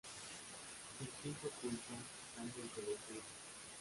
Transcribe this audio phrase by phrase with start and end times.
[1.03, 1.93] En quinto curso
[2.35, 3.29] cambia al colegio Alemán.